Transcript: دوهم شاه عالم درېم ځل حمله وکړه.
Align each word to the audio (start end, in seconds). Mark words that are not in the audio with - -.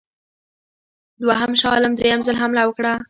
دوهم 1.23 1.51
شاه 1.59 1.73
عالم 1.75 1.93
درېم 1.99 2.19
ځل 2.27 2.35
حمله 2.41 2.63
وکړه. 2.65 2.93